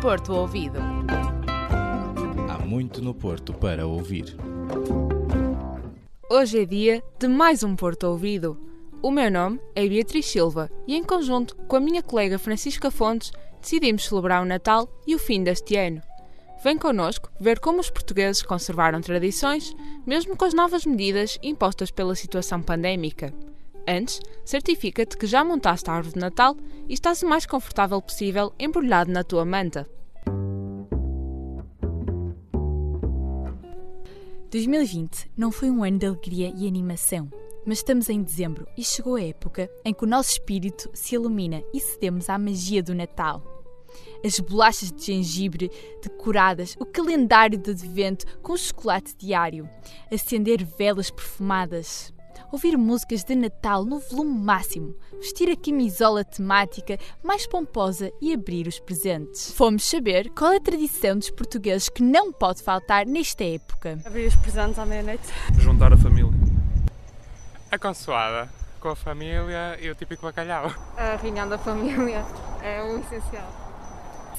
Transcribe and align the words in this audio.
Porto 0.00 0.32
Ouvido. 0.32 0.78
Há 2.48 2.58
muito 2.64 3.02
no 3.02 3.12
Porto 3.12 3.52
para 3.52 3.86
ouvir. 3.86 4.34
Hoje 6.30 6.62
é 6.62 6.64
dia 6.64 7.04
de 7.18 7.28
mais 7.28 7.62
um 7.62 7.76
Porto 7.76 8.04
Ouvido. 8.04 8.58
O 9.02 9.10
meu 9.10 9.30
nome 9.30 9.60
é 9.74 9.86
Beatriz 9.86 10.24
Silva 10.24 10.70
e, 10.86 10.96
em 10.96 11.04
conjunto 11.04 11.54
com 11.54 11.76
a 11.76 11.80
minha 11.80 12.02
colega 12.02 12.38
Francisca 12.38 12.90
Fontes, 12.90 13.30
decidimos 13.60 14.06
celebrar 14.06 14.42
o 14.42 14.46
Natal 14.46 14.88
e 15.06 15.14
o 15.14 15.18
fim 15.18 15.44
deste 15.44 15.76
ano. 15.76 16.00
Vem 16.64 16.78
connosco 16.78 17.30
ver 17.38 17.60
como 17.60 17.80
os 17.80 17.90
portugueses 17.90 18.40
conservaram 18.40 19.02
tradições, 19.02 19.76
mesmo 20.06 20.34
com 20.34 20.46
as 20.46 20.54
novas 20.54 20.86
medidas 20.86 21.38
impostas 21.42 21.90
pela 21.90 22.14
situação 22.14 22.62
pandémica. 22.62 23.34
Antes, 23.88 24.20
certifica-te 24.44 25.16
que 25.16 25.26
já 25.26 25.44
montaste 25.44 25.90
a 25.90 25.94
árvore 25.94 26.14
de 26.14 26.20
Natal 26.20 26.56
e 26.88 26.94
estás 26.94 27.22
o 27.22 27.28
mais 27.28 27.46
confortável 27.46 28.00
possível 28.00 28.52
embrulhado 28.58 29.10
na 29.10 29.24
tua 29.24 29.44
manta. 29.44 29.88
2020 34.50 35.30
não 35.36 35.52
foi 35.52 35.70
um 35.70 35.84
ano 35.84 35.98
de 35.98 36.06
alegria 36.06 36.52
e 36.56 36.66
animação, 36.66 37.30
mas 37.64 37.78
estamos 37.78 38.08
em 38.08 38.20
dezembro 38.20 38.66
e 38.76 38.82
chegou 38.82 39.14
a 39.14 39.22
época 39.22 39.70
em 39.84 39.94
que 39.94 40.02
o 40.02 40.08
nosso 40.08 40.32
espírito 40.32 40.90
se 40.92 41.14
ilumina 41.14 41.62
e 41.72 41.78
cedemos 41.78 42.28
à 42.28 42.36
magia 42.36 42.82
do 42.82 42.92
Natal. 42.92 43.42
As 44.24 44.40
bolachas 44.40 44.90
de 44.90 45.04
gengibre 45.04 45.70
decoradas, 46.02 46.76
o 46.80 46.84
calendário 46.84 47.56
de 47.56 47.70
advento 47.70 48.26
com 48.42 48.56
chocolate 48.56 49.14
diário, 49.16 49.70
acender 50.12 50.64
velas 50.64 51.10
perfumadas, 51.10 52.12
ouvir 52.52 52.76
músicas 52.76 53.24
de 53.24 53.34
Natal 53.34 53.84
no 53.84 53.98
volume 53.98 54.38
máximo, 54.38 54.94
vestir 55.20 55.50
a 55.50 55.56
camisola 55.56 56.24
temática 56.24 56.98
mais 57.22 57.46
pomposa 57.46 58.10
e 58.20 58.32
abrir 58.32 58.66
os 58.66 58.78
presentes. 58.80 59.52
Fomos 59.52 59.84
saber 59.84 60.30
qual 60.30 60.52
é 60.52 60.56
a 60.56 60.60
tradição 60.60 61.18
dos 61.18 61.30
portugueses 61.30 61.88
que 61.88 62.02
não 62.02 62.32
pode 62.32 62.62
faltar 62.62 63.06
nesta 63.06 63.44
época. 63.44 63.98
Abrir 64.04 64.26
os 64.26 64.36
presentes 64.36 64.78
à 64.78 64.86
meia-noite. 64.86 65.28
Juntar 65.58 65.92
a 65.92 65.96
família. 65.96 66.32
A 67.70 67.78
consoada 67.78 68.48
com 68.80 68.88
a 68.88 68.96
família 68.96 69.78
e 69.80 69.90
o 69.90 69.94
típico 69.94 70.22
bacalhau. 70.22 70.72
A 70.96 71.16
reunião 71.16 71.48
da 71.48 71.58
família 71.58 72.24
é 72.62 72.82
o 72.82 72.98
essencial. 72.98 73.69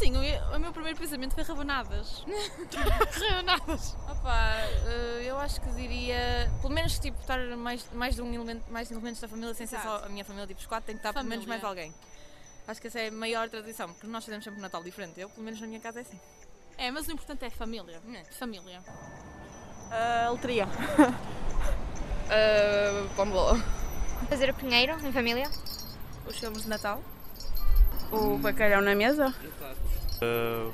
Sim, 0.02 0.14
o, 0.18 0.56
o 0.56 0.60
meu 0.60 0.74
primeiro 0.74 0.98
pensamento 0.98 1.36
foi 1.36 1.44
rabanadas. 1.44 2.26
rabanadas. 3.14 3.96
Opa, 4.10 4.56
eh, 4.88 5.26
eu 5.26 5.38
acho 5.38 5.62
que 5.62 5.70
diria, 5.74 6.52
pelo 6.60 6.74
menos 6.74 6.98
tipo, 6.98 7.22
estar 7.22 7.38
mais, 7.56 7.86
mais 7.94 8.16
de 8.16 8.24
um 8.24 8.34
elemento, 8.34 8.64
mais 8.72 8.90
elementos 8.90 9.22
da 9.22 9.28
família, 9.28 9.54
sem 9.54 9.68
ser 9.68 9.80
só 9.80 10.04
a 10.04 10.10
minha 10.10 10.26
família, 10.26 10.48
tipo 10.48 10.60
os 10.60 10.66
quatro, 10.66 10.88
tem 10.88 10.96
que 10.96 11.02
estar 11.02 11.14
pelo 11.14 11.30
menos 11.30 11.46
mais 11.46 11.64
alguém. 11.64 11.94
Acho 12.68 12.82
que 12.82 12.88
essa 12.88 13.00
é 13.00 13.10
a 13.10 13.12
maior 13.12 13.48
tradição, 13.48 13.94
porque 13.94 14.08
nós 14.08 14.26
fazemos 14.26 14.44
sempre 14.44 14.60
um 14.60 14.64
Natal 14.64 14.82
diferente. 14.84 15.22
Eu, 15.22 15.30
pelo 15.30 15.44
menos 15.44 15.62
na 15.62 15.68
minha 15.68 15.80
casa, 15.80 16.00
é 16.00 16.02
assim. 16.02 16.20
É, 16.80 16.90
mas 16.90 17.08
o 17.08 17.12
importante 17.12 17.46
é 17.46 17.50
a 17.50 17.52
família. 17.52 18.02
É. 18.12 18.24
Família. 18.34 18.82
A 19.92 20.30
loteria. 20.32 20.66
uh, 22.26 23.10
Pombola. 23.16 23.56
Fazer 24.30 24.50
o 24.50 24.54
pinheiro 24.56 24.94
em 25.06 25.12
família. 25.12 25.48
Os 26.26 26.40
filmes 26.40 26.64
de 26.64 26.70
Natal. 26.70 27.04
O 28.12 28.38
bacalhau 28.38 28.82
na 28.82 28.94
mesa. 28.94 29.34
Uh, 30.22 30.72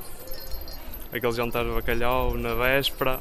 aquele 1.11 1.31
jantar 1.33 1.63
de 1.63 1.71
bacalhau 1.71 2.35
na 2.35 2.55
véspera. 2.55 3.19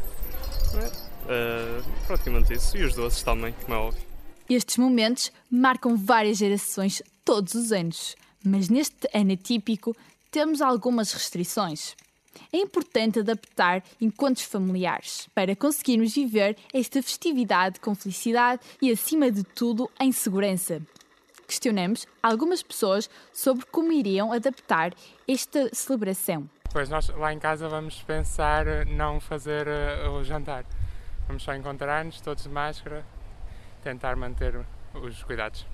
Uh, 0.75 1.83
praticamente 2.07 2.55
isso. 2.55 2.77
E 2.77 2.85
os 2.85 2.95
doces 2.95 3.23
também, 3.23 3.55
como 3.63 3.75
é 3.75 3.79
óbvio. 3.79 4.03
Estes 4.49 4.79
momentos 4.79 5.31
marcam 5.51 5.97
várias 5.97 6.39
gerações 6.39 7.03
todos 7.25 7.55
os 7.55 7.73
anos, 7.73 8.17
mas 8.45 8.69
neste 8.69 9.09
ano 9.13 9.33
atípico 9.33 9.95
temos 10.31 10.63
algumas 10.63 11.13
restrições. 11.13 11.95
É 12.53 12.59
importante 12.59 13.19
adaptar 13.19 13.83
encontros 14.01 14.47
familiares 14.47 15.29
para 15.35 15.57
conseguirmos 15.57 16.15
viver 16.15 16.57
esta 16.73 17.03
festividade 17.03 17.81
com 17.81 17.95
felicidade 17.95 18.63
e, 18.81 18.91
acima 18.91 19.31
de 19.31 19.43
tudo, 19.43 19.91
em 20.01 20.13
segurança 20.13 20.81
questionamos 21.47 22.07
algumas 22.23 22.63
pessoas 22.63 23.09
sobre 23.33 23.65
como 23.67 23.93
iriam 23.93 24.33
adaptar 24.33 24.93
esta 25.27 25.69
celebração. 25.73 26.49
Pois 26.73 26.89
nós 26.89 27.09
lá 27.09 27.33
em 27.33 27.39
casa 27.39 27.69
vamos 27.69 28.03
pensar 28.03 28.67
não 28.87 29.21
fazer 29.21 29.67
uh, 29.67 30.11
o 30.11 30.25
jantar. 30.25 30.65
Vamos 31.27 31.43
só 31.43 31.55
encontrar-nos 31.55 32.21
todos 32.21 32.43
de 32.45 32.49
máscara, 32.49 33.05
tentar 33.83 34.17
manter 34.17 34.61
os 34.95 35.23
cuidados. 35.23 35.67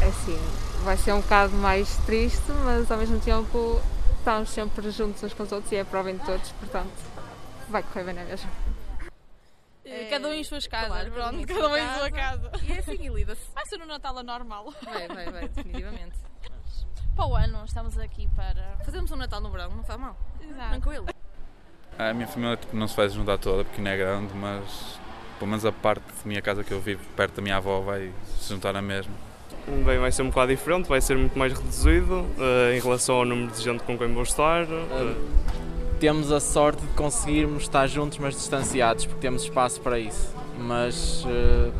É 0.00 0.10
sim, 0.24 0.38
vai 0.84 0.96
ser 0.96 1.12
um 1.12 1.20
bocado 1.20 1.52
mais 1.54 1.96
triste, 2.06 2.50
mas 2.64 2.90
ao 2.90 2.98
mesmo 2.98 3.20
tempo 3.20 3.80
estamos 4.18 4.50
sempre 4.50 4.90
juntos 4.90 5.22
uns 5.22 5.34
com 5.34 5.42
os 5.42 5.52
outros 5.52 5.72
e 5.72 5.76
é 5.76 5.84
prova 5.84 6.12
de 6.12 6.24
todos, 6.24 6.50
portanto 6.52 6.92
vai 7.68 7.82
correr 7.82 8.04
bem, 8.04 8.14
não 8.14 8.22
é 8.22 8.24
mesmo? 8.26 8.48
É, 8.48 8.77
cada 10.10 10.28
um 10.28 10.32
em 10.32 10.44
suas 10.44 10.66
casas, 10.66 10.88
claro, 10.88 11.10
pronto, 11.12 11.46
cada 11.46 11.68
um 11.68 11.76
em 11.76 11.98
sua 11.98 12.10
casa. 12.10 12.50
E 12.62 12.72
é 12.72 12.78
assim, 12.78 12.98
e 13.00 13.08
lida-se. 13.08 13.50
Vai 13.54 13.66
ser 13.66 13.80
um 13.80 13.86
Natal 13.86 14.18
anormal. 14.18 14.72
Vai, 14.82 15.08
vai, 15.08 15.30
vai, 15.30 15.48
definitivamente. 15.48 16.16
Mas, 16.42 16.86
para 17.14 17.26
o 17.26 17.34
ano, 17.34 17.64
estamos 17.64 17.98
aqui 17.98 18.28
para. 18.36 18.78
Fazemos 18.84 19.10
um 19.10 19.16
Natal 19.16 19.40
no 19.40 19.50
verão, 19.50 19.70
não 19.70 19.84
faz 19.84 19.98
mal. 19.98 20.16
Exato. 20.40 20.68
Tranquilo. 20.70 21.06
A 21.98 22.14
minha 22.14 22.28
família 22.28 22.56
tipo, 22.56 22.76
não 22.76 22.86
se 22.86 22.96
vai 22.96 23.08
juntar 23.08 23.38
toda 23.38 23.64
porque 23.64 23.82
não 23.82 23.90
é 23.90 23.96
grande, 23.96 24.32
mas 24.34 24.98
pelo 25.38 25.50
menos 25.50 25.64
a 25.64 25.72
parte 25.72 26.02
da 26.02 26.12
minha 26.24 26.42
casa 26.42 26.62
que 26.62 26.72
eu 26.72 26.80
vivo, 26.80 27.02
perto 27.16 27.36
da 27.36 27.42
minha 27.42 27.56
avó, 27.56 27.80
vai 27.80 28.12
se 28.38 28.48
juntar 28.48 28.76
a 28.76 28.82
mesma. 28.82 29.12
Bem, 29.84 29.98
vai 29.98 30.10
ser 30.10 30.22
um 30.22 30.28
bocado 30.28 30.54
diferente, 30.54 30.88
vai 30.88 31.00
ser 31.00 31.16
muito 31.16 31.38
mais 31.38 31.52
reduzido 31.52 32.20
uh, 32.20 32.72
em 32.74 32.80
relação 32.80 33.16
ao 33.16 33.24
número 33.24 33.52
de 33.52 33.62
gente 33.62 33.82
com 33.84 33.98
quem 33.98 34.12
vou 34.12 34.22
estar. 34.22 34.64
Uh, 34.64 35.57
temos 35.98 36.30
a 36.30 36.38
sorte 36.38 36.80
de 36.80 36.92
conseguirmos 36.94 37.64
estar 37.64 37.86
juntos, 37.88 38.18
mas 38.18 38.34
distanciados, 38.34 39.04
porque 39.04 39.20
temos 39.20 39.42
espaço 39.42 39.80
para 39.80 39.98
isso. 39.98 40.32
Mas 40.58 41.24
uh, 41.24 41.72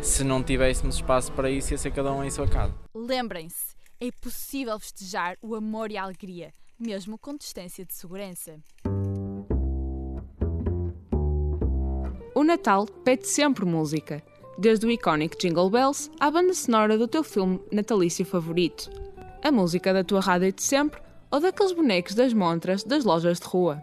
se 0.00 0.22
não 0.22 0.42
tivéssemos 0.42 0.96
espaço 0.96 1.32
para 1.32 1.50
isso, 1.50 1.72
ia 1.72 1.78
ser 1.78 1.90
cada 1.90 2.12
um 2.12 2.22
em 2.22 2.30
sua 2.30 2.46
casa. 2.46 2.72
Lembrem-se, 2.94 3.74
é 4.00 4.08
possível 4.20 4.78
festejar 4.78 5.36
o 5.42 5.54
amor 5.54 5.90
e 5.90 5.96
a 5.96 6.04
alegria, 6.04 6.52
mesmo 6.78 7.18
com 7.18 7.36
distância 7.36 7.84
de 7.84 7.92
segurança. 7.92 8.56
O 12.34 12.44
Natal 12.44 12.86
pede 12.86 13.26
sempre 13.26 13.64
música, 13.64 14.22
desde 14.58 14.86
o 14.86 14.90
icónico 14.90 15.36
Jingle 15.40 15.70
Bells 15.70 16.10
à 16.20 16.30
banda 16.30 16.54
sonora 16.54 16.96
do 16.96 17.08
teu 17.08 17.24
filme 17.24 17.60
natalício 17.72 18.24
favorito. 18.24 18.90
A 19.42 19.50
música 19.50 19.92
da 19.92 20.04
tua 20.04 20.20
rádio 20.20 20.52
de 20.52 20.62
sempre 20.62 21.05
ou 21.30 21.40
daqueles 21.40 21.72
bonecos 21.72 22.14
das 22.14 22.32
montras 22.32 22.84
das 22.84 23.04
lojas 23.04 23.38
de 23.40 23.46
rua. 23.46 23.82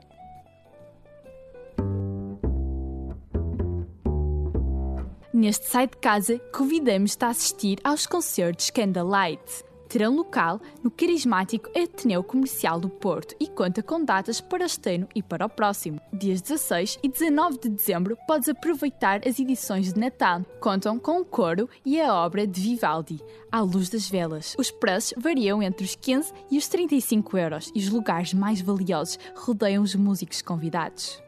Neste 5.34 5.66
site 5.68 5.92
de 5.92 5.98
casa, 5.98 6.40
convidamos-te 6.52 7.26
a 7.26 7.30
assistir 7.30 7.80
aos 7.84 8.06
concertos 8.06 8.70
Candlelight. 8.70 9.66
Terão 9.94 10.16
local 10.16 10.60
no 10.82 10.90
carismático 10.90 11.70
Ateneu 11.78 12.24
Comercial 12.24 12.80
do 12.80 12.90
Porto 12.90 13.36
e 13.40 13.46
conta 13.46 13.84
com 13.84 14.04
datas 14.04 14.42
para 14.42 14.66
este 14.66 14.96
ano 14.96 15.08
e 15.14 15.22
para 15.22 15.46
o 15.46 15.50
próximo. 15.50 16.02
Dias 16.12 16.42
16 16.42 16.98
e 17.04 17.08
19 17.08 17.60
de 17.60 17.70
dezembro 17.70 18.18
podes 18.26 18.50
aproveitar 18.50 19.22
as 19.24 19.38
edições 19.38 19.94
de 19.94 20.00
Natal. 20.00 20.44
Contam 20.60 20.98
com 20.98 21.22
o 21.22 21.26
coro 21.26 21.70
e 21.86 22.02
a 22.02 22.12
obra 22.12 22.48
de 22.48 22.60
Vivaldi, 22.60 23.22
À 23.52 23.62
Luz 23.62 23.88
das 23.88 24.10
Velas. 24.10 24.56
Os 24.58 24.72
preços 24.72 25.14
variam 25.16 25.62
entre 25.62 25.86
os 25.86 25.94
15 25.94 26.34
e 26.50 26.58
os 26.58 26.68
35 26.68 27.38
euros 27.38 27.72
e 27.76 27.78
os 27.78 27.90
lugares 27.90 28.34
mais 28.34 28.62
valiosos 28.62 29.20
rodeiam 29.36 29.84
os 29.84 29.94
músicos 29.94 30.42
convidados. 30.42 31.22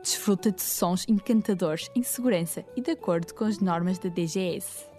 Desfruta 0.00 0.52
de 0.52 0.62
sons 0.62 1.04
encantadores 1.08 1.90
em 1.92 2.04
segurança 2.04 2.64
e 2.76 2.80
de 2.80 2.92
acordo 2.92 3.34
com 3.34 3.44
as 3.44 3.58
normas 3.58 3.98
da 3.98 4.08
DGS. 4.08 4.91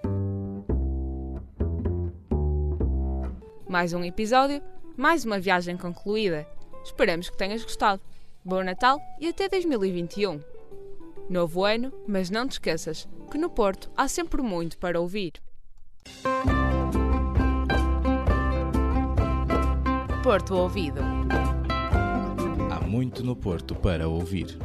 Mais 3.73 3.91
um 3.91 4.03
episódio, 4.03 4.61
mais 4.96 5.25
uma 5.25 5.40
viagem 5.40 5.75
concluída. 5.75 6.47
Esperamos 6.85 7.28
que 7.28 7.35
tenhas 7.35 7.64
gostado. 7.64 7.99
Bom 8.46 8.61
Natal 8.61 9.02
e 9.20 9.28
até 9.28 9.49
2021. 9.49 10.40
Novo 11.28 11.66
ano, 11.66 11.91
mas 12.08 12.29
não 12.29 12.47
te 12.47 12.52
esqueças 12.52 13.09
que 13.31 13.37
no 13.40 13.49
Porto 13.49 13.90
há 13.97 14.08
sempre 14.08 14.43
muito 14.43 14.78
para 14.78 15.02
ouvir. 15.02 15.41
Porto 20.22 20.53
Ouvido. 20.53 21.02
Há 22.69 22.79
muito 22.85 23.23
no 23.23 23.35
Porto 23.35 23.73
para 23.73 24.08
ouvir. 24.08 24.55